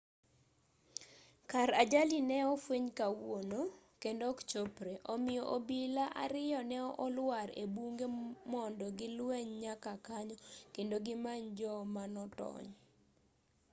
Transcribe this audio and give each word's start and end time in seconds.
kar 1.49 1.69
ajali 1.83 2.19
ne 2.29 2.37
ofweny 2.53 2.87
kawuono 2.99 3.61
kendo 4.01 4.23
ok 4.31 4.39
chopre 4.51 4.93
omiyo 5.13 5.43
obila 5.55 6.05
ariyo 6.23 6.59
ne 6.71 6.79
oluar 7.05 7.47
e 7.63 7.65
bunge 7.75 8.05
mondo 8.51 8.85
gi 8.97 9.07
lweny 9.17 9.49
nyaka 9.63 9.93
kanyo 10.07 10.35
kendo 10.75 10.95
gimany 11.05 11.45
jo 11.57 11.71
ma 11.93 12.03
notony 12.15 12.69